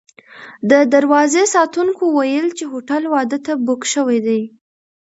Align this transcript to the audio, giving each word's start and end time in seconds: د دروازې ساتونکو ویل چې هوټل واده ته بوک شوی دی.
د 0.69 0.71
دروازې 0.93 1.43
ساتونکو 1.55 2.03
ویل 2.17 2.47
چې 2.57 2.63
هوټل 2.71 3.03
واده 3.13 3.37
ته 3.45 3.53
بوک 3.65 3.81
شوی 3.93 4.19
دی. 4.27 4.41